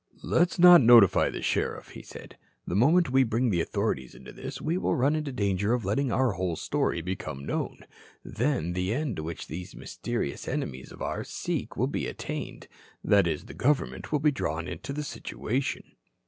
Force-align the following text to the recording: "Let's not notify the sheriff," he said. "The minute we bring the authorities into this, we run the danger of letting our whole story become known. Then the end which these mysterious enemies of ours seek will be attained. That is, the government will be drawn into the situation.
"Let's 0.23 0.57
not 0.57 0.81
notify 0.81 1.29
the 1.29 1.43
sheriff," 1.43 1.89
he 1.89 2.01
said. 2.01 2.35
"The 2.65 2.73
minute 2.75 3.11
we 3.11 3.23
bring 3.23 3.51
the 3.51 3.61
authorities 3.61 4.15
into 4.15 4.33
this, 4.33 4.59
we 4.59 4.75
run 4.75 5.13
the 5.13 5.31
danger 5.31 5.73
of 5.75 5.85
letting 5.85 6.11
our 6.11 6.31
whole 6.31 6.55
story 6.55 7.01
become 7.01 7.45
known. 7.45 7.81
Then 8.25 8.73
the 8.73 8.95
end 8.95 9.19
which 9.19 9.45
these 9.45 9.75
mysterious 9.75 10.47
enemies 10.47 10.91
of 10.91 11.03
ours 11.03 11.29
seek 11.29 11.77
will 11.77 11.85
be 11.85 12.07
attained. 12.07 12.67
That 13.03 13.27
is, 13.27 13.45
the 13.45 13.53
government 13.53 14.11
will 14.11 14.17
be 14.17 14.31
drawn 14.31 14.67
into 14.67 14.91
the 14.91 15.03
situation. 15.03 15.83